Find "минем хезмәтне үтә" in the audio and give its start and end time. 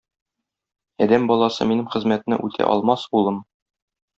1.73-2.69